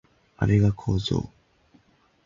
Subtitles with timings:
[0.37, 1.29] あれが工場